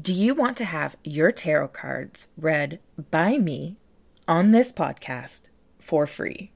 Do 0.00 0.12
you 0.12 0.34
want 0.34 0.56
to 0.56 0.64
have 0.64 0.96
your 1.04 1.30
tarot 1.30 1.68
cards 1.68 2.26
read 2.36 2.80
by 3.12 3.38
me 3.38 3.76
on 4.26 4.50
this 4.50 4.72
podcast 4.72 5.42
for 5.78 6.08
free? 6.08 6.50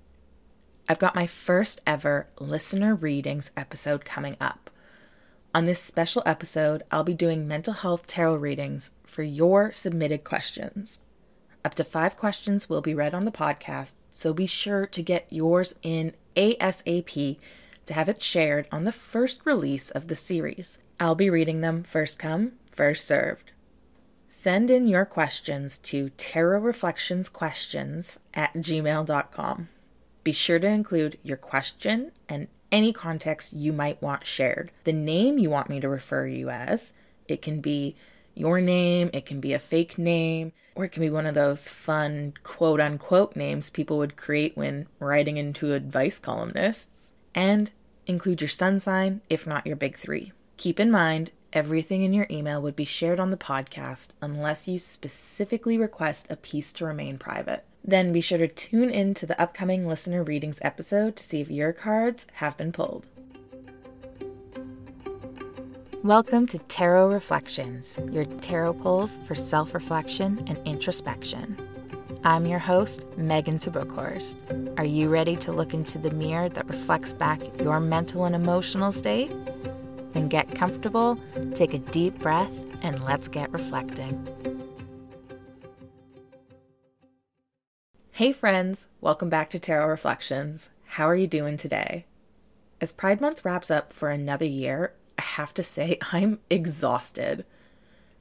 I've 0.88 0.98
got 0.98 1.14
my 1.14 1.28
first 1.28 1.80
ever 1.86 2.26
listener 2.40 2.96
readings 2.96 3.52
episode 3.56 4.04
coming 4.04 4.36
up. 4.40 4.70
On 5.54 5.66
this 5.66 5.78
special 5.78 6.24
episode, 6.26 6.82
I'll 6.90 7.04
be 7.04 7.14
doing 7.14 7.46
mental 7.46 7.74
health 7.74 8.08
tarot 8.08 8.34
readings 8.34 8.90
for 9.04 9.22
your 9.22 9.70
submitted 9.70 10.24
questions. 10.24 10.98
Up 11.64 11.74
to 11.74 11.84
five 11.84 12.16
questions 12.16 12.68
will 12.68 12.80
be 12.80 12.94
read 12.94 13.14
on 13.14 13.24
the 13.24 13.30
podcast, 13.30 13.94
so 14.10 14.32
be 14.32 14.46
sure 14.46 14.84
to 14.88 15.00
get 15.00 15.32
yours 15.32 15.76
in 15.84 16.12
ASAP 16.34 17.38
to 17.86 17.94
have 17.94 18.08
it 18.08 18.20
shared 18.20 18.66
on 18.72 18.82
the 18.82 18.90
first 18.90 19.42
release 19.46 19.92
of 19.92 20.08
the 20.08 20.16
series. 20.16 20.80
I'll 20.98 21.14
be 21.14 21.30
reading 21.30 21.60
them 21.60 21.84
first 21.84 22.18
come, 22.18 22.54
first 22.78 23.04
served. 23.04 23.50
Send 24.30 24.70
in 24.70 24.86
your 24.86 25.04
questions 25.04 25.78
to 25.78 26.10
tarot 26.10 26.64
at 26.68 28.54
gmail.com. 28.54 29.68
Be 30.22 30.32
sure 30.32 30.58
to 30.60 30.66
include 30.68 31.18
your 31.24 31.36
question 31.36 32.12
and 32.28 32.46
any 32.70 32.92
context 32.92 33.52
you 33.52 33.72
might 33.72 34.00
want 34.00 34.24
shared. 34.24 34.70
The 34.84 34.92
name 34.92 35.38
you 35.38 35.50
want 35.50 35.68
me 35.68 35.80
to 35.80 35.88
refer 35.88 36.28
you 36.28 36.50
as. 36.50 36.92
It 37.26 37.42
can 37.42 37.60
be 37.60 37.96
your 38.36 38.60
name, 38.60 39.10
it 39.12 39.26
can 39.26 39.40
be 39.40 39.52
a 39.52 39.58
fake 39.58 39.98
name, 39.98 40.52
or 40.76 40.84
it 40.84 40.92
can 40.92 41.00
be 41.00 41.10
one 41.10 41.26
of 41.26 41.34
those 41.34 41.68
fun 41.68 42.34
quote 42.44 42.80
unquote 42.80 43.34
names 43.34 43.70
people 43.70 43.98
would 43.98 44.16
create 44.16 44.56
when 44.56 44.86
writing 45.00 45.36
into 45.36 45.74
advice 45.74 46.20
columnists. 46.20 47.12
And 47.34 47.72
include 48.06 48.40
your 48.40 48.48
sun 48.48 48.78
sign, 48.78 49.20
if 49.28 49.48
not 49.48 49.66
your 49.66 49.74
big 49.74 49.96
three. 49.96 50.30
Keep 50.58 50.78
in 50.78 50.92
mind, 50.92 51.32
everything 51.52 52.02
in 52.02 52.12
your 52.12 52.26
email 52.30 52.60
would 52.60 52.76
be 52.76 52.84
shared 52.84 53.18
on 53.18 53.30
the 53.30 53.36
podcast 53.36 54.10
unless 54.20 54.68
you 54.68 54.78
specifically 54.78 55.78
request 55.78 56.26
a 56.28 56.36
piece 56.36 56.72
to 56.74 56.84
remain 56.84 57.16
private. 57.18 57.64
Then 57.82 58.12
be 58.12 58.20
sure 58.20 58.38
to 58.38 58.48
tune 58.48 58.90
in 58.90 59.14
to 59.14 59.26
the 59.26 59.40
upcoming 59.40 59.86
listener 59.86 60.22
readings 60.22 60.58
episode 60.62 61.16
to 61.16 61.24
see 61.24 61.40
if 61.40 61.50
your 61.50 61.72
cards 61.72 62.26
have 62.34 62.56
been 62.56 62.72
pulled. 62.72 63.06
Welcome 66.04 66.46
to 66.48 66.58
Tarot 66.58 67.08
Reflections, 67.08 67.98
your 68.10 68.24
tarot 68.24 68.74
pulls 68.74 69.18
for 69.26 69.34
self 69.34 69.74
reflection 69.74 70.44
and 70.46 70.58
introspection. 70.66 71.56
I'm 72.24 72.46
your 72.46 72.58
host, 72.58 73.06
Megan 73.16 73.58
Tabukhorst. 73.58 74.78
Are 74.78 74.84
you 74.84 75.08
ready 75.08 75.36
to 75.36 75.52
look 75.52 75.72
into 75.72 75.98
the 75.98 76.10
mirror 76.10 76.48
that 76.50 76.68
reflects 76.68 77.12
back 77.12 77.40
your 77.60 77.80
mental 77.80 78.26
and 78.26 78.34
emotional 78.34 78.92
state? 78.92 79.30
Then 80.12 80.28
get 80.28 80.54
comfortable, 80.54 81.18
take 81.54 81.74
a 81.74 81.78
deep 81.78 82.18
breath, 82.18 82.52
and 82.82 83.02
let's 83.04 83.28
get 83.28 83.52
reflecting. 83.52 84.26
Hey, 88.12 88.32
friends, 88.32 88.88
welcome 89.00 89.28
back 89.28 89.50
to 89.50 89.58
Tarot 89.58 89.86
Reflections. 89.86 90.70
How 90.84 91.08
are 91.08 91.14
you 91.14 91.26
doing 91.26 91.56
today? 91.56 92.04
As 92.80 92.92
Pride 92.92 93.20
Month 93.20 93.44
wraps 93.44 93.70
up 93.70 93.92
for 93.92 94.10
another 94.10 94.46
year, 94.46 94.92
I 95.18 95.22
have 95.22 95.54
to 95.54 95.62
say 95.62 95.98
I'm 96.12 96.40
exhausted. 96.50 97.44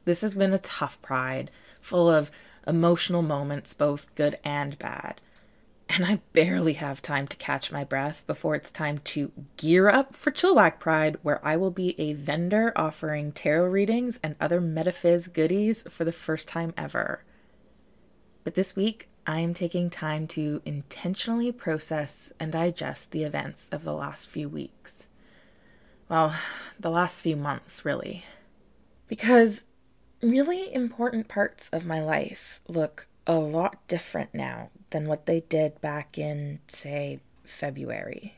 This 0.05 0.21
has 0.21 0.35
been 0.35 0.53
a 0.53 0.59
tough 0.59 1.01
Pride, 1.01 1.51
full 1.81 2.09
of 2.09 2.31
emotional 2.67 3.21
moments, 3.21 3.73
both 3.73 4.13
good 4.15 4.35
and 4.43 4.77
bad 4.77 5.21
and 5.89 6.05
I 6.05 6.21
barely 6.33 6.73
have 6.73 7.01
time 7.01 7.27
to 7.27 7.37
catch 7.37 7.71
my 7.71 7.83
breath 7.83 8.23
before 8.27 8.55
it's 8.55 8.71
time 8.71 8.97
to 8.99 9.31
gear 9.55 9.89
up 9.89 10.15
for 10.15 10.31
Chilliwack 10.31 10.79
Pride, 10.79 11.17
where 11.21 11.43
I 11.45 11.55
will 11.55 11.71
be 11.71 11.99
a 11.99 12.13
vendor 12.13 12.73
offering 12.75 13.31
tarot 13.31 13.67
readings 13.67 14.19
and 14.21 14.35
other 14.39 14.59
metaphys 14.59 15.31
goodies 15.31 15.83
for 15.89 16.03
the 16.03 16.11
first 16.11 16.47
time 16.47 16.73
ever. 16.77 17.23
But 18.43 18.55
this 18.55 18.75
week, 18.75 19.09
I 19.25 19.39
am 19.39 19.53
taking 19.53 19.89
time 19.89 20.27
to 20.27 20.61
intentionally 20.65 21.51
process 21.51 22.31
and 22.39 22.51
digest 22.51 23.11
the 23.11 23.23
events 23.23 23.67
of 23.69 23.83
the 23.83 23.93
last 23.93 24.29
few 24.29 24.47
weeks. 24.47 25.09
Well, 26.09 26.35
the 26.79 26.89
last 26.89 27.21
few 27.21 27.35
months, 27.35 27.83
really. 27.83 28.23
Because 29.07 29.65
really 30.21 30.73
important 30.73 31.27
parts 31.27 31.69
of 31.69 31.85
my 31.85 32.01
life 32.01 32.61
look 32.67 33.07
a 33.27 33.35
lot 33.35 33.85
different 33.87 34.33
now 34.33 34.69
than 34.91 35.07
what 35.07 35.25
they 35.25 35.41
did 35.41 35.79
back 35.81 36.17
in, 36.17 36.59
say, 36.69 37.19
February. 37.43 38.33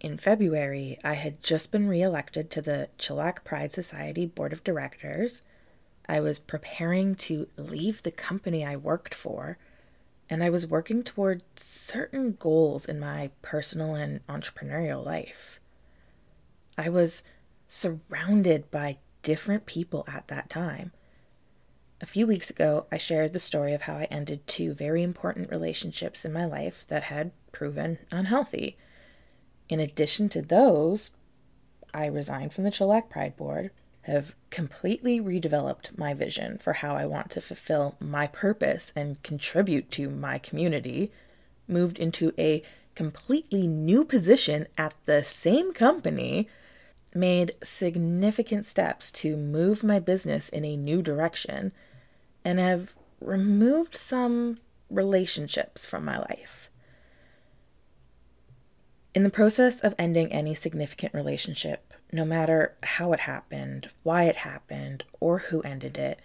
In 0.00 0.16
February, 0.16 0.98
I 1.04 1.14
had 1.14 1.42
just 1.42 1.70
been 1.70 1.86
reelected 1.86 2.50
to 2.50 2.62
the 2.62 2.88
Chilliwack 2.98 3.44
Pride 3.44 3.72
Society 3.72 4.24
Board 4.24 4.52
of 4.54 4.64
Directors. 4.64 5.42
I 6.08 6.20
was 6.20 6.38
preparing 6.38 7.14
to 7.16 7.48
leave 7.58 8.02
the 8.02 8.10
company 8.10 8.64
I 8.64 8.76
worked 8.76 9.14
for, 9.14 9.58
and 10.30 10.42
I 10.42 10.50
was 10.50 10.66
working 10.66 11.02
toward 11.02 11.42
certain 11.56 12.36
goals 12.38 12.86
in 12.86 12.98
my 12.98 13.30
personal 13.42 13.94
and 13.94 14.26
entrepreneurial 14.28 15.04
life. 15.04 15.60
I 16.78 16.88
was 16.88 17.22
surrounded 17.68 18.70
by 18.70 18.98
different 19.22 19.66
people 19.66 20.04
at 20.06 20.28
that 20.28 20.48
time 20.48 20.92
a 22.00 22.06
few 22.06 22.26
weeks 22.26 22.50
ago, 22.50 22.86
I 22.92 22.98
shared 22.98 23.32
the 23.32 23.40
story 23.40 23.72
of 23.72 23.82
how 23.82 23.94
I 23.94 24.04
ended 24.10 24.46
two 24.46 24.74
very 24.74 25.02
important 25.02 25.50
relationships 25.50 26.24
in 26.24 26.32
my 26.32 26.44
life 26.44 26.84
that 26.88 27.04
had 27.04 27.32
proven 27.52 27.98
unhealthy. 28.10 28.76
In 29.68 29.80
addition 29.80 30.28
to 30.30 30.42
those, 30.42 31.10
I 31.94 32.06
resigned 32.06 32.52
from 32.52 32.64
the 32.64 32.70
Chilliwack 32.70 33.08
Pride 33.08 33.36
Board, 33.36 33.70
have 34.02 34.34
completely 34.50 35.20
redeveloped 35.20 35.96
my 35.98 36.12
vision 36.12 36.58
for 36.58 36.74
how 36.74 36.94
I 36.94 37.06
want 37.06 37.30
to 37.30 37.40
fulfill 37.40 37.96
my 37.98 38.26
purpose 38.26 38.92
and 38.94 39.20
contribute 39.22 39.90
to 39.92 40.10
my 40.10 40.38
community, 40.38 41.10
moved 41.66 41.98
into 41.98 42.32
a 42.38 42.62
completely 42.94 43.66
new 43.66 44.04
position 44.04 44.66
at 44.76 44.94
the 45.06 45.24
same 45.24 45.72
company, 45.72 46.48
made 47.14 47.56
significant 47.62 48.66
steps 48.66 49.10
to 49.10 49.36
move 49.36 49.82
my 49.82 49.98
business 49.98 50.50
in 50.50 50.64
a 50.64 50.76
new 50.76 51.00
direction 51.00 51.72
and 52.46 52.60
have 52.60 52.94
removed 53.20 53.96
some 53.96 54.56
relationships 54.88 55.84
from 55.84 56.04
my 56.04 56.16
life. 56.16 56.70
In 59.16 59.24
the 59.24 59.30
process 59.30 59.80
of 59.80 59.96
ending 59.98 60.32
any 60.32 60.54
significant 60.54 61.12
relationship, 61.12 61.92
no 62.12 62.24
matter 62.24 62.76
how 62.84 63.12
it 63.12 63.18
happened, 63.18 63.90
why 64.04 64.24
it 64.24 64.36
happened, 64.36 65.02
or 65.18 65.38
who 65.38 65.60
ended 65.62 65.98
it, 65.98 66.20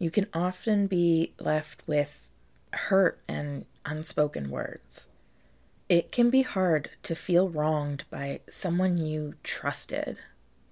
you 0.00 0.10
can 0.10 0.26
often 0.34 0.88
be 0.88 1.32
left 1.38 1.80
with 1.86 2.28
hurt 2.72 3.20
and 3.28 3.66
unspoken 3.84 4.50
words. 4.50 5.06
It 5.88 6.10
can 6.10 6.28
be 6.28 6.42
hard 6.42 6.90
to 7.04 7.14
feel 7.14 7.48
wronged 7.48 8.02
by 8.10 8.40
someone 8.50 8.98
you 8.98 9.34
trusted, 9.44 10.18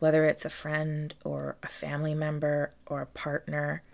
whether 0.00 0.24
it's 0.24 0.44
a 0.44 0.50
friend 0.50 1.14
or 1.22 1.58
a 1.62 1.68
family 1.68 2.14
member 2.16 2.72
or 2.86 3.02
a 3.02 3.06
partner 3.06 3.84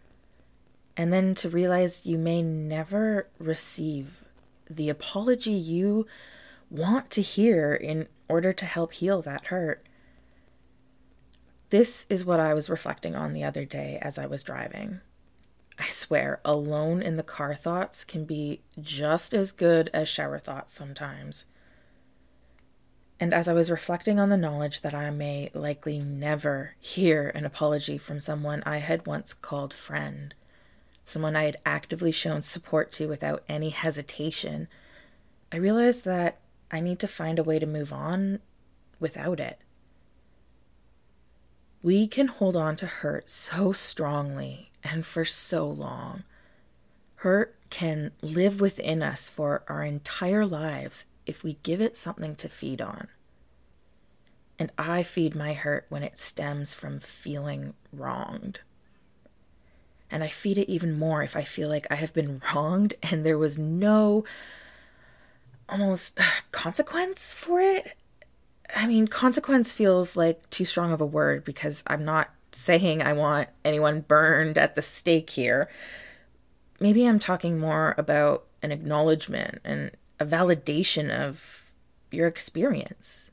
and 1.00 1.10
then 1.14 1.34
to 1.34 1.48
realize 1.48 2.04
you 2.04 2.18
may 2.18 2.42
never 2.42 3.26
receive 3.38 4.22
the 4.68 4.90
apology 4.90 5.50
you 5.50 6.06
want 6.68 7.08
to 7.08 7.22
hear 7.22 7.72
in 7.72 8.06
order 8.28 8.52
to 8.52 8.66
help 8.66 8.92
heal 8.92 9.22
that 9.22 9.46
hurt. 9.46 9.82
This 11.70 12.04
is 12.10 12.26
what 12.26 12.38
I 12.38 12.52
was 12.52 12.68
reflecting 12.68 13.14
on 13.14 13.32
the 13.32 13.42
other 13.42 13.64
day 13.64 13.98
as 14.02 14.18
I 14.18 14.26
was 14.26 14.44
driving. 14.44 15.00
I 15.78 15.88
swear, 15.88 16.42
alone 16.44 17.00
in 17.00 17.16
the 17.16 17.22
car 17.22 17.54
thoughts 17.54 18.04
can 18.04 18.26
be 18.26 18.60
just 18.78 19.32
as 19.32 19.52
good 19.52 19.88
as 19.94 20.06
shower 20.06 20.38
thoughts 20.38 20.74
sometimes. 20.74 21.46
And 23.18 23.32
as 23.32 23.48
I 23.48 23.54
was 23.54 23.70
reflecting 23.70 24.20
on 24.20 24.28
the 24.28 24.36
knowledge 24.36 24.82
that 24.82 24.92
I 24.92 25.08
may 25.08 25.48
likely 25.54 25.98
never 25.98 26.74
hear 26.78 27.30
an 27.30 27.46
apology 27.46 27.96
from 27.96 28.20
someone 28.20 28.62
I 28.66 28.78
had 28.78 29.06
once 29.06 29.32
called 29.32 29.72
friend, 29.72 30.34
someone 31.10 31.36
I 31.36 31.44
had 31.44 31.56
actively 31.66 32.12
shown 32.12 32.42
support 32.42 32.92
to 32.92 33.08
without 33.08 33.42
any 33.48 33.70
hesitation, 33.70 34.68
I 35.52 35.56
realized 35.56 36.04
that 36.04 36.38
I 36.70 36.80
need 36.80 36.98
to 37.00 37.08
find 37.08 37.38
a 37.38 37.42
way 37.42 37.58
to 37.58 37.66
move 37.66 37.92
on 37.92 38.38
without 39.00 39.40
it. 39.40 39.58
We 41.82 42.06
can 42.06 42.28
hold 42.28 42.56
on 42.56 42.76
to 42.76 42.86
hurt 42.86 43.28
so 43.30 43.72
strongly 43.72 44.70
and 44.84 45.04
for 45.04 45.24
so 45.24 45.66
long. 45.68 46.24
Hurt 47.16 47.56
can 47.70 48.12
live 48.22 48.60
within 48.60 49.02
us 49.02 49.28
for 49.28 49.62
our 49.68 49.82
entire 49.84 50.46
lives 50.46 51.06
if 51.26 51.42
we 51.42 51.58
give 51.62 51.80
it 51.80 51.96
something 51.96 52.34
to 52.36 52.48
feed 52.48 52.80
on. 52.80 53.08
And 54.58 54.70
I 54.76 55.02
feed 55.02 55.34
my 55.34 55.54
hurt 55.54 55.86
when 55.88 56.02
it 56.02 56.18
stems 56.18 56.74
from 56.74 57.00
feeling 57.00 57.74
wronged. 57.92 58.60
And 60.10 60.24
I 60.24 60.28
feed 60.28 60.58
it 60.58 60.68
even 60.70 60.98
more 60.98 61.22
if 61.22 61.36
I 61.36 61.44
feel 61.44 61.68
like 61.68 61.86
I 61.90 61.94
have 61.94 62.12
been 62.12 62.42
wronged 62.54 62.94
and 63.02 63.24
there 63.24 63.38
was 63.38 63.58
no 63.58 64.24
almost 65.68 66.18
consequence 66.52 67.32
for 67.32 67.60
it. 67.60 67.96
I 68.74 68.86
mean, 68.86 69.08
consequence 69.08 69.72
feels 69.72 70.16
like 70.16 70.48
too 70.50 70.64
strong 70.64 70.92
of 70.92 71.00
a 71.00 71.06
word 71.06 71.44
because 71.44 71.82
I'm 71.86 72.04
not 72.04 72.30
saying 72.52 73.02
I 73.02 73.12
want 73.12 73.48
anyone 73.64 74.00
burned 74.00 74.58
at 74.58 74.74
the 74.74 74.82
stake 74.82 75.30
here. 75.30 75.68
Maybe 76.78 77.06
I'm 77.06 77.18
talking 77.18 77.58
more 77.58 77.94
about 77.98 78.44
an 78.62 78.72
acknowledgement 78.72 79.60
and 79.64 79.90
a 80.18 80.26
validation 80.26 81.10
of 81.10 81.72
your 82.10 82.26
experience. 82.26 83.30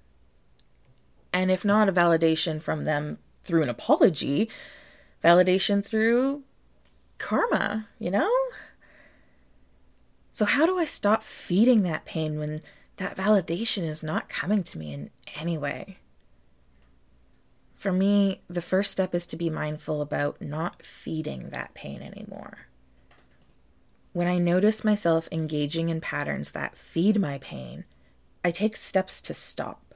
And 1.34 1.52
if 1.52 1.66
not 1.66 1.90
a 1.90 1.94
validation 1.94 2.62
from 2.62 2.86
them 2.86 3.20
through 3.44 3.64
an 3.64 3.70
apology, 3.70 4.50
validation 5.24 5.84
through 5.84 6.44
karma, 7.18 7.88
you 8.00 8.12
know? 8.12 8.32
So, 10.34 10.46
how 10.46 10.66
do 10.66 10.78
I 10.78 10.86
stop 10.86 11.24
feeding 11.24 11.84
that 11.84 12.06
pain 12.06 12.38
when 12.38 12.60
that 12.98 13.18
validation 13.18 13.84
is 13.84 14.04
not 14.04 14.30
coming 14.30 14.64
to 14.64 14.78
me 14.78 14.94
in 14.94 15.10
any 15.36 15.58
way? 15.58 15.98
For 17.76 17.92
me, 17.92 18.42
the 18.50 18.62
first 18.62 18.92
step 18.92 19.14
is 19.14 19.26
to 19.28 19.38
be 19.38 19.50
mindful 19.50 20.02
about 20.02 20.42
not 20.42 20.84
feeding 20.84 21.50
that 21.50 21.74
pain 21.74 22.02
anymore. 22.02 22.68
When 24.14 24.28
I 24.28 24.40
notice 24.40 24.84
myself 24.84 25.30
engaging 25.32 25.90
in 25.90 26.02
patterns 26.02 26.52
that 26.52 26.78
feed 26.78 27.20
my 27.20 27.38
pain, 27.38 27.86
I 28.44 28.50
take 28.50 28.76
steps 28.76 29.22
to 29.22 29.34
stop. 29.34 29.94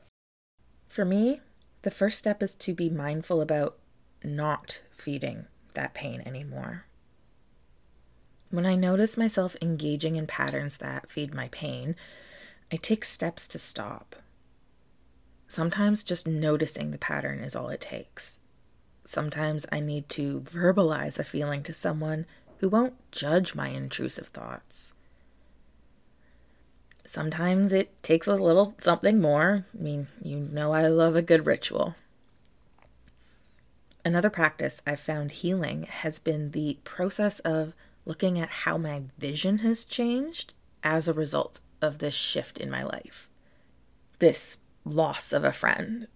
For 0.88 1.06
me, 1.06 1.42
the 1.82 1.90
first 1.90 2.20
step 2.20 2.44
is 2.44 2.54
to 2.56 2.74
be 2.74 2.90
mindful 2.90 3.42
about 3.42 3.78
not 4.24 4.82
feeding 4.96 5.48
that 5.74 5.94
pain 5.94 6.22
anymore. 6.26 6.86
When 8.52 8.66
I 8.66 8.76
notice 8.76 9.16
myself 9.16 9.56
engaging 9.62 10.18
in 10.18 10.28
patterns 10.28 10.78
that 10.78 11.10
feed 11.10 11.34
my 11.34 11.48
pain, 11.48 11.96
I 12.72 12.76
take 12.76 13.06
steps 13.06 13.48
to 13.48 13.58
stop. 13.58 14.18
Sometimes 15.48 16.04
just 16.04 16.28
noticing 16.28 16.92
the 16.92 16.98
pattern 16.98 17.40
is 17.40 17.56
all 17.56 17.70
it 17.70 17.80
takes. 17.82 18.40
Sometimes 19.06 19.66
I 19.72 19.80
need 19.80 20.10
to 20.10 20.42
verbalize 20.42 21.18
a 21.18 21.24
feeling 21.24 21.64
to 21.64 21.74
someone 21.74 22.26
who 22.60 22.68
won't 22.68 22.94
judge 23.12 23.56
my 23.56 23.70
intrusive 23.70 24.28
thoughts. 24.28 24.94
Sometimes 27.06 27.72
it 27.74 28.02
takes 28.04 28.28
a 28.28 28.36
little 28.36 28.76
something 28.80 29.20
more. 29.20 29.66
I 29.78 29.82
mean, 29.82 30.08
you 30.22 30.38
know, 30.38 30.74
I 30.74 30.88
love 30.88 31.16
a 31.16 31.22
good 31.22 31.46
ritual. 31.46 31.96
Another 34.04 34.30
practice 34.30 34.82
I've 34.86 35.00
found 35.00 35.32
healing 35.32 35.84
has 35.84 36.20
been 36.20 36.52
the 36.52 36.78
process 36.84 37.40
of 37.40 37.74
looking 38.06 38.40
at 38.40 38.50
how 38.50 38.78
my 38.78 39.04
vision 39.18 39.60
has 39.60 39.84
changed 39.84 40.54
as 40.84 41.08
a 41.08 41.14
result 41.14 41.60
of 41.82 42.00
this 42.00 42.14
shift 42.14 42.58
in 42.58 42.70
my 42.70 42.84
life. 42.84 43.28
This 44.20 44.58
loss 44.86 45.34
of 45.34 45.44
a 45.44 45.52
friend. 45.52 46.08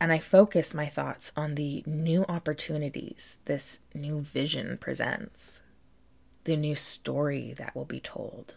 And 0.00 0.12
I 0.12 0.18
focus 0.18 0.72
my 0.74 0.86
thoughts 0.86 1.32
on 1.36 1.54
the 1.54 1.82
new 1.86 2.24
opportunities 2.28 3.38
this 3.44 3.80
new 3.94 4.20
vision 4.20 4.78
presents, 4.78 5.60
the 6.44 6.56
new 6.56 6.74
story 6.74 7.54
that 7.58 7.76
will 7.76 7.84
be 7.84 8.00
told, 8.00 8.54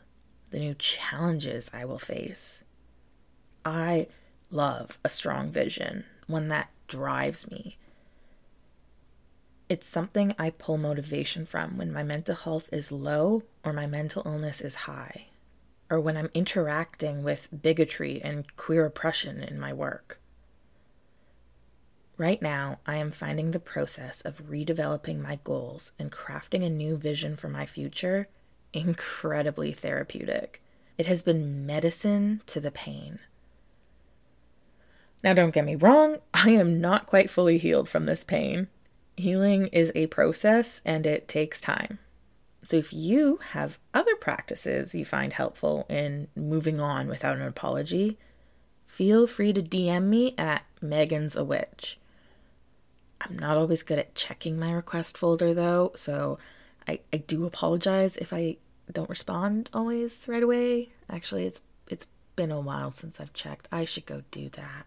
the 0.51 0.59
new 0.59 0.73
challenges 0.75 1.69
I 1.73 1.83
will 1.85 1.99
face. 1.99 2.63
I 3.65 4.07
love 4.49 4.97
a 5.03 5.09
strong 5.09 5.49
vision, 5.49 6.05
one 6.27 6.47
that 6.47 6.69
drives 6.87 7.49
me. 7.51 7.77
It's 9.73 9.87
something 9.87 10.35
I 10.37 10.51
pull 10.51 10.77
motivation 10.77 11.47
from 11.47 11.77
when 11.77 11.91
my 11.91 12.03
mental 12.03 12.35
health 12.35 12.69
is 12.71 12.91
low 12.91 13.41
or 13.65 13.73
my 13.73 13.87
mental 13.87 14.21
illness 14.23 14.61
is 14.61 14.85
high 14.85 15.29
or 15.89 15.99
when 15.99 16.15
I'm 16.15 16.29
interacting 16.35 17.23
with 17.23 17.47
bigotry 17.63 18.21
and 18.23 18.45
queer 18.55 18.85
oppression 18.85 19.41
in 19.41 19.59
my 19.59 19.73
work. 19.73 20.19
Right 22.17 22.39
now, 22.39 22.81
I 22.85 22.97
am 22.97 23.09
finding 23.09 23.49
the 23.49 23.59
process 23.59 24.21
of 24.21 24.47
redeveloping 24.47 25.19
my 25.19 25.39
goals 25.43 25.91
and 25.97 26.11
crafting 26.11 26.63
a 26.63 26.69
new 26.69 26.95
vision 26.95 27.35
for 27.35 27.49
my 27.49 27.65
future 27.65 28.27
incredibly 28.73 29.73
therapeutic. 29.73 30.61
It 30.99 31.07
has 31.07 31.23
been 31.23 31.65
medicine 31.65 32.43
to 32.45 32.59
the 32.59 32.69
pain. 32.69 33.17
Now, 35.23 35.33
don't 35.33 35.51
get 35.51 35.65
me 35.65 35.73
wrong, 35.73 36.17
I 36.31 36.51
am 36.51 36.79
not 36.79 37.07
quite 37.07 37.31
fully 37.31 37.57
healed 37.57 37.89
from 37.89 38.05
this 38.05 38.23
pain. 38.23 38.67
Healing 39.15 39.67
is 39.67 39.91
a 39.93 40.07
process 40.07 40.81
and 40.85 41.05
it 41.05 41.27
takes 41.27 41.61
time. 41.61 41.99
So, 42.63 42.77
if 42.77 42.93
you 42.93 43.39
have 43.51 43.77
other 43.93 44.15
practices 44.15 44.95
you 44.95 45.03
find 45.03 45.33
helpful 45.33 45.85
in 45.89 46.29
moving 46.35 46.79
on 46.79 47.07
without 47.07 47.35
an 47.35 47.43
apology, 47.43 48.17
feel 48.87 49.27
free 49.27 49.51
to 49.53 49.61
DM 49.61 50.03
me 50.05 50.33
at 50.37 50.65
Megan's 50.81 51.35
a 51.35 51.43
Witch. 51.43 51.99
I'm 53.21 53.37
not 53.37 53.57
always 53.57 53.83
good 53.83 53.99
at 53.99 54.15
checking 54.15 54.57
my 54.57 54.71
request 54.71 55.17
folder 55.17 55.53
though, 55.53 55.91
so 55.95 56.39
I, 56.87 56.99
I 57.11 57.17
do 57.17 57.45
apologize 57.45 58.17
if 58.17 58.33
I 58.33 58.57
don't 58.91 59.09
respond 59.09 59.69
always 59.73 60.25
right 60.27 60.43
away. 60.43 60.89
Actually, 61.09 61.45
it's 61.45 61.61
it's 61.87 62.07
been 62.35 62.51
a 62.51 62.59
while 62.59 62.91
since 62.91 63.19
I've 63.19 63.33
checked. 63.33 63.67
I 63.71 63.85
should 63.85 64.05
go 64.05 64.23
do 64.31 64.49
that. 64.49 64.85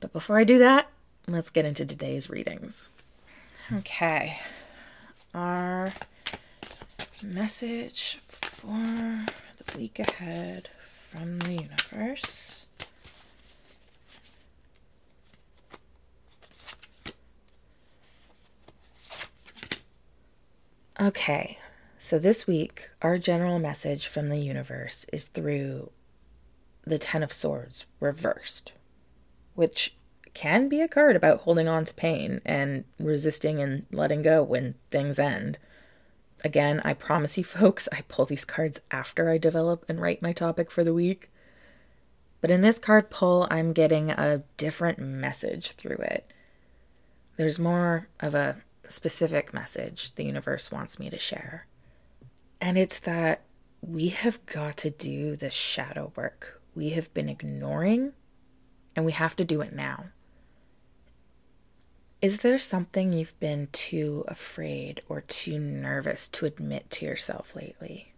But 0.00 0.12
before 0.12 0.38
I 0.38 0.44
do 0.44 0.58
that, 0.58 0.88
let's 1.26 1.50
get 1.50 1.64
into 1.64 1.84
today's 1.86 2.28
readings. 2.28 2.88
Okay. 3.72 4.40
Our 5.34 5.92
message 7.22 8.20
for 8.26 9.26
the 9.56 9.78
week 9.78 9.98
ahead 9.98 10.68
from 11.08 11.38
the 11.40 11.52
universe. 11.52 12.66
Okay, 21.00 21.58
so 21.98 22.20
this 22.20 22.46
week, 22.46 22.88
our 23.02 23.18
general 23.18 23.58
message 23.58 24.06
from 24.06 24.28
the 24.28 24.38
universe 24.38 25.04
is 25.12 25.26
through 25.26 25.90
the 26.86 26.98
Ten 26.98 27.22
of 27.22 27.32
Swords 27.32 27.84
reversed, 27.98 28.72
which 29.54 29.94
can 30.34 30.68
be 30.68 30.80
a 30.80 30.88
card 30.88 31.16
about 31.16 31.40
holding 31.40 31.68
on 31.68 31.84
to 31.84 31.94
pain 31.94 32.40
and 32.44 32.84
resisting 32.98 33.60
and 33.60 33.86
letting 33.92 34.22
go 34.22 34.42
when 34.42 34.74
things 34.90 35.18
end. 35.18 35.58
Again, 36.44 36.82
I 36.84 36.92
promise 36.92 37.38
you 37.38 37.44
folks, 37.44 37.88
I 37.92 38.02
pull 38.08 38.26
these 38.26 38.44
cards 38.44 38.80
after 38.90 39.30
I 39.30 39.38
develop 39.38 39.84
and 39.88 40.00
write 40.00 40.22
my 40.22 40.32
topic 40.32 40.70
for 40.70 40.84
the 40.84 40.94
week. 40.94 41.30
But 42.40 42.50
in 42.50 42.60
this 42.60 42.78
card 42.78 43.08
pull, 43.08 43.48
I'm 43.50 43.72
getting 43.72 44.10
a 44.10 44.42
different 44.56 44.98
message 44.98 45.72
through 45.72 45.96
it. 45.96 46.30
There's 47.36 47.58
more 47.58 48.08
of 48.20 48.34
a 48.34 48.56
specific 48.86 49.54
message 49.54 50.14
the 50.14 50.24
universe 50.24 50.70
wants 50.70 50.98
me 50.98 51.08
to 51.08 51.18
share. 51.18 51.66
And 52.60 52.76
it's 52.76 52.98
that 53.00 53.42
we 53.80 54.08
have 54.08 54.44
got 54.44 54.76
to 54.78 54.90
do 54.90 55.36
the 55.36 55.50
shadow 55.50 56.12
work 56.16 56.60
we 56.74 56.90
have 56.90 57.12
been 57.14 57.28
ignoring, 57.28 58.12
and 58.96 59.04
we 59.04 59.12
have 59.12 59.36
to 59.36 59.44
do 59.44 59.60
it 59.60 59.72
now. 59.72 60.06
Is 62.24 62.38
there 62.38 62.56
something 62.56 63.12
you've 63.12 63.38
been 63.38 63.68
too 63.70 64.24
afraid 64.28 65.02
or 65.10 65.20
too 65.20 65.58
nervous 65.58 66.26
to 66.28 66.46
admit 66.46 66.90
to 66.92 67.04
yourself 67.04 67.54
lately? 67.54 68.14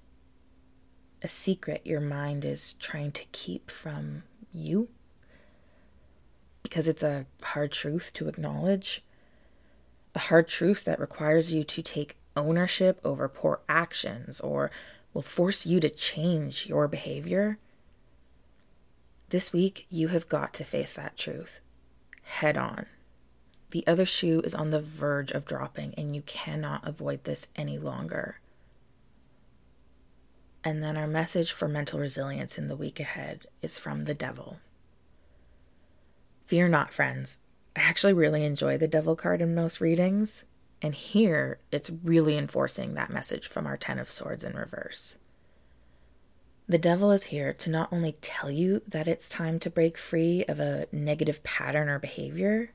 A 1.22 1.26
secret 1.26 1.84
your 1.84 2.00
mind 2.00 2.44
is 2.44 2.74
trying 2.74 3.10
to 3.10 3.24
keep 3.32 3.68
from 3.68 4.22
you? 4.52 4.86
Because 6.62 6.86
it's 6.86 7.02
a 7.02 7.26
hard 7.42 7.72
truth 7.72 8.12
to 8.14 8.28
acknowledge? 8.28 9.02
A 10.14 10.20
hard 10.20 10.46
truth 10.46 10.84
that 10.84 11.00
requires 11.00 11.52
you 11.52 11.64
to 11.64 11.82
take 11.82 12.16
ownership 12.36 13.00
over 13.02 13.28
poor 13.28 13.58
actions 13.68 14.38
or 14.38 14.70
will 15.14 15.22
force 15.22 15.66
you 15.66 15.80
to 15.80 15.90
change 15.90 16.68
your 16.68 16.86
behavior? 16.86 17.58
This 19.30 19.52
week, 19.52 19.84
you 19.90 20.06
have 20.08 20.28
got 20.28 20.54
to 20.54 20.62
face 20.62 20.94
that 20.94 21.16
truth 21.16 21.58
head 22.22 22.56
on. 22.56 22.86
The 23.70 23.86
other 23.86 24.06
shoe 24.06 24.40
is 24.42 24.54
on 24.54 24.70
the 24.70 24.80
verge 24.80 25.32
of 25.32 25.44
dropping, 25.44 25.94
and 25.96 26.14
you 26.14 26.22
cannot 26.22 26.86
avoid 26.86 27.24
this 27.24 27.48
any 27.56 27.78
longer. 27.78 28.40
And 30.62 30.82
then 30.82 30.96
our 30.96 31.06
message 31.06 31.52
for 31.52 31.68
mental 31.68 32.00
resilience 32.00 32.58
in 32.58 32.68
the 32.68 32.76
week 32.76 32.98
ahead 32.98 33.46
is 33.62 33.78
from 33.78 34.04
the 34.04 34.14
devil. 34.14 34.58
Fear 36.46 36.68
not, 36.68 36.92
friends. 36.92 37.40
I 37.74 37.80
actually 37.80 38.12
really 38.12 38.44
enjoy 38.44 38.78
the 38.78 38.88
devil 38.88 39.16
card 39.16 39.42
in 39.42 39.54
most 39.54 39.80
readings, 39.80 40.44
and 40.80 40.94
here 40.94 41.58
it's 41.70 41.90
really 42.02 42.36
enforcing 42.36 42.94
that 42.94 43.10
message 43.10 43.46
from 43.46 43.66
our 43.66 43.76
Ten 43.76 43.98
of 43.98 44.10
Swords 44.10 44.44
in 44.44 44.54
reverse. 44.54 45.16
The 46.68 46.78
devil 46.78 47.12
is 47.12 47.24
here 47.24 47.52
to 47.52 47.70
not 47.70 47.92
only 47.92 48.16
tell 48.20 48.50
you 48.50 48.82
that 48.88 49.06
it's 49.06 49.28
time 49.28 49.60
to 49.60 49.70
break 49.70 49.96
free 49.96 50.44
of 50.48 50.58
a 50.58 50.86
negative 50.90 51.44
pattern 51.44 51.88
or 51.88 51.98
behavior, 51.98 52.72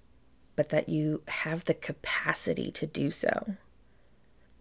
but 0.55 0.69
that 0.69 0.89
you 0.89 1.21
have 1.27 1.65
the 1.65 1.73
capacity 1.73 2.71
to 2.71 2.85
do 2.85 3.11
so. 3.11 3.55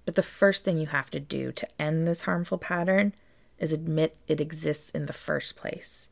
But 0.04 0.14
the 0.14 0.22
first 0.22 0.64
thing 0.64 0.78
you 0.78 0.86
have 0.86 1.10
to 1.10 1.20
do 1.20 1.52
to 1.52 1.68
end 1.80 2.06
this 2.06 2.22
harmful 2.22 2.58
pattern 2.58 3.14
is 3.58 3.72
admit 3.72 4.16
it 4.26 4.40
exists 4.40 4.90
in 4.90 5.06
the 5.06 5.12
first 5.12 5.56
place. 5.56 6.08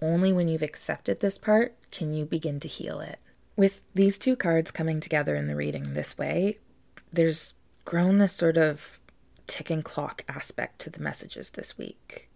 Only 0.00 0.32
when 0.32 0.48
you've 0.48 0.62
accepted 0.62 1.20
this 1.20 1.38
part 1.38 1.74
can 1.90 2.12
you 2.12 2.24
begin 2.24 2.60
to 2.60 2.68
heal 2.68 3.00
it. 3.00 3.18
With 3.56 3.80
these 3.94 4.18
two 4.18 4.36
cards 4.36 4.70
coming 4.70 5.00
together 5.00 5.34
in 5.34 5.48
the 5.48 5.56
reading 5.56 5.94
this 5.94 6.16
way, 6.16 6.58
there's 7.12 7.54
grown 7.84 8.18
this 8.18 8.32
sort 8.32 8.56
of 8.56 9.00
ticking 9.46 9.82
clock 9.82 10.22
aspect 10.28 10.78
to 10.80 10.90
the 10.90 11.00
messages 11.00 11.50
this 11.50 11.76
week. 11.76 12.28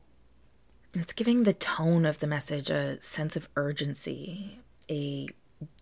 It's 0.94 1.12
giving 1.12 1.44
the 1.44 1.52
tone 1.52 2.04
of 2.04 2.18
the 2.18 2.26
message 2.26 2.70
a 2.70 3.00
sense 3.00 3.36
of 3.36 3.48
urgency, 3.56 4.58
a 4.90 5.28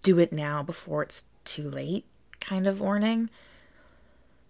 do 0.02 0.18
it 0.18 0.32
now 0.32 0.62
before 0.62 1.02
it's 1.02 1.24
too 1.44 1.68
late 1.68 2.04
kind 2.40 2.66
of 2.66 2.80
warning. 2.80 3.30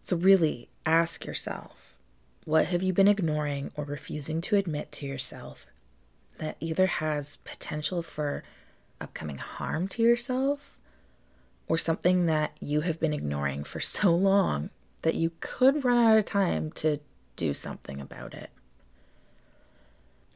So, 0.02 0.16
really 0.16 0.68
ask 0.86 1.24
yourself 1.24 1.96
what 2.44 2.66
have 2.66 2.82
you 2.82 2.92
been 2.92 3.08
ignoring 3.08 3.70
or 3.76 3.84
refusing 3.84 4.40
to 4.40 4.56
admit 4.56 4.90
to 4.92 5.06
yourself 5.06 5.66
that 6.38 6.56
either 6.58 6.86
has 6.86 7.36
potential 7.36 8.02
for 8.02 8.42
upcoming 9.00 9.36
harm 9.36 9.88
to 9.88 10.02
yourself 10.02 10.78
or 11.68 11.76
something 11.78 12.26
that 12.26 12.56
you 12.60 12.80
have 12.80 12.98
been 12.98 13.12
ignoring 13.12 13.62
for 13.62 13.78
so 13.78 14.14
long 14.14 14.70
that 15.02 15.14
you 15.14 15.32
could 15.40 15.84
run 15.84 15.98
out 15.98 16.18
of 16.18 16.24
time 16.24 16.72
to 16.72 16.98
do 17.36 17.54
something 17.54 18.00
about 18.00 18.34
it. 18.34 18.50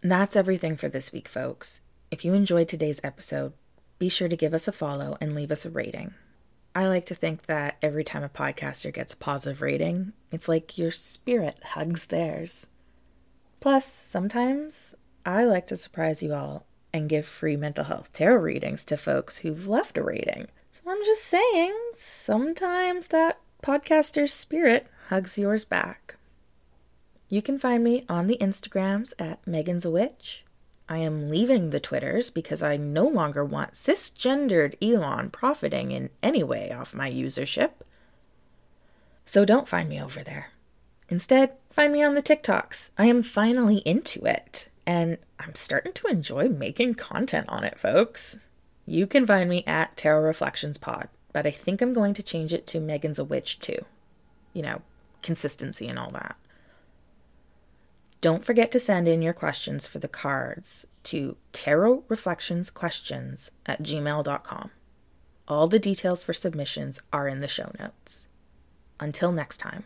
that's 0.03 0.37
everything 0.37 0.77
for 0.77 0.89
this 0.89 1.13
week, 1.13 1.27
folks. 1.27 1.81
If 2.11 2.25
you 2.25 2.35
enjoyed 2.35 2.69
today's 2.69 3.01
episode, 3.03 3.55
be 3.99 4.09
sure 4.09 4.29
to 4.29 4.37
give 4.37 4.55
us 4.55 4.69
a 4.69 4.73
follow 4.73 5.17
and 5.21 5.35
leave 5.35 5.51
us 5.51 5.65
a 5.65 5.71
rating. 5.71 6.15
I 6.75 6.87
like 6.87 7.07
to 7.07 7.15
think 7.15 7.47
that 7.47 7.77
every 7.81 8.03
time 8.03 8.25
a 8.25 8.29
podcaster 8.29 8.93
gets 8.93 9.13
a 9.13 9.17
positive 9.17 9.63
rating, 9.63 10.13
it's 10.33 10.49
like 10.49 10.77
your 10.77 10.91
spirit 10.91 11.61
hugs 11.63 12.07
theirs. 12.07 12.67
Plus, 13.61 13.87
sometimes 13.87 14.95
I 15.25 15.45
like 15.45 15.67
to 15.69 15.77
surprise 15.77 16.23
you 16.23 16.35
all 16.35 16.67
and 16.93 17.09
give 17.09 17.27
free 17.27 17.57
mental 17.57 17.85
health 17.85 18.13
tarot 18.13 18.43
readings 18.43 18.85
to 18.85 18.97
folks 18.97 19.39
who've 19.39 19.67
left 19.67 19.99
a 19.99 20.03
rating. 20.03 20.49
So 20.71 20.83
I'm 20.89 21.05
just 21.05 21.25
saying, 21.25 21.73
sometimes 21.95 23.09
that 23.09 23.41
podcaster's 23.63 24.33
spirit 24.33 24.87
hugs 25.09 25.39
yours 25.39 25.65
back. 25.65 26.17
You 27.29 27.43
can 27.43 27.59
find 27.59 27.83
me 27.83 28.05
on 28.09 28.27
the 28.27 28.39
Instagrams 28.41 29.13
at 29.19 29.45
Megan's 29.47 29.85
a 29.85 29.91
Witch. 29.91 30.44
I 30.89 30.99
am 30.99 31.31
leaving 31.31 31.71
the 31.71 31.81
Twitters 31.81 32.31
because 32.31 32.63
I 32.63 32.77
no 32.77 33.07
longer 33.07 33.45
want 33.45 33.73
cisgendered 33.73 34.75
Elon 34.83 35.31
profiting 35.31 35.93
in 35.93 36.11
any 36.23 36.43
way 36.43 36.71
off 36.71 36.95
my 36.95 37.11
usership. 37.11 37.71
So 39.25 39.45
don't 39.45 39.69
find 39.69 39.89
me 39.89 40.01
over 40.01 40.23
there. 40.23 40.51
Instead, 41.09 41.53
find 41.71 41.93
me 41.93 42.03
on 42.03 42.15
the 42.15 42.23
TikToks. 42.23 42.91
I 42.99 43.07
am 43.07 43.23
finally 43.23 43.79
into 43.79 44.25
it, 44.25 44.69
and 44.87 45.17
I'm 45.39 45.55
starting 45.55 45.93
to 45.95 46.07
enjoy 46.07 46.49
making 46.49 46.95
content 46.95 47.49
on 47.49 47.65
it, 47.65 47.79
folks. 47.79 48.39
You 48.87 49.07
can 49.07 49.27
find 49.27 49.49
me 49.49 49.65
at 49.67 49.97
Tarot 49.97 50.23
Reflections 50.23 50.77
Pod, 50.77 51.09
but 51.33 51.47
I 51.47 51.51
think 51.51 51.81
I'm 51.81 51.95
going 51.95 52.13
to 52.15 52.23
change 52.23 52.53
it 52.53 52.67
to 52.69 52.81
Megan's 52.81 53.19
a 53.19 53.25
Witch 53.25 53.59
too. 53.59 53.85
You 54.53 54.63
know, 54.63 54.83
consistency 55.23 55.89
and 55.89 55.99
all 55.99 56.11
that. 56.11 56.37
Don't 58.25 58.43
forget 58.43 58.73
to 58.73 58.81
send 58.81 59.07
in 59.07 59.21
your 59.21 59.35
questions 59.35 59.87
for 59.87 59.99
the 59.99 60.09
cards 60.09 60.87
to 61.03 61.37
tarot 61.53 62.05
reflections 62.09 62.71
questions 62.71 63.51
at 63.67 63.83
gmail.com. 63.83 64.71
All 65.47 65.69
the 65.69 65.79
details 65.79 66.23
for 66.23 66.33
submissions 66.33 67.03
are 67.13 67.29
in 67.29 67.41
the 67.41 67.49
show 67.49 67.71
notes. 67.79 68.27
Until 68.99 69.31
next 69.31 69.59
time. 69.59 69.85